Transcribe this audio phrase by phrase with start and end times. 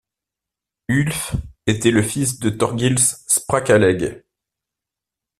[0.89, 1.35] Ulf
[1.67, 4.23] était le fils de Thorgils Sprakaleg.